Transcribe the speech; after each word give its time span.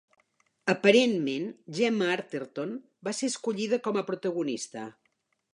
Aparentment, 0.71 1.45
Gemma 1.79 2.09
Arterton 2.15 2.73
va 3.09 3.15
ser 3.21 3.33
escollida 3.35 3.83
com 3.89 4.03
a 4.03 4.07
protagonista. 4.11 4.91